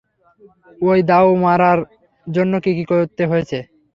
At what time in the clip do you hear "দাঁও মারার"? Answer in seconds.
1.09-1.79